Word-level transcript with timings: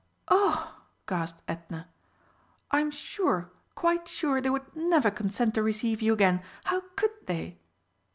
"Oh!" 0.29 0.79
gasped 1.07 1.43
Edna, 1.47 1.87
"I'm 2.71 2.89
sure, 2.89 3.51
quite 3.75 4.07
sure, 4.07 4.41
they 4.41 4.49
would 4.49 4.75
never 4.75 5.11
consent 5.11 5.53
to 5.53 5.61
receive 5.61 6.01
you 6.01 6.11
again. 6.11 6.41
How 6.63 6.81
could 6.95 7.11
they?" 7.27 7.59